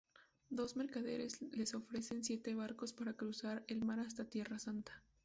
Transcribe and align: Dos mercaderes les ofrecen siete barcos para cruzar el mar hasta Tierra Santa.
Dos 0.49 0.77
mercaderes 0.77 1.43
les 1.51 1.75
ofrecen 1.75 2.23
siete 2.23 2.55
barcos 2.55 2.91
para 2.91 3.13
cruzar 3.13 3.63
el 3.67 3.85
mar 3.85 3.99
hasta 3.99 4.25
Tierra 4.27 4.57
Santa. 4.57 5.03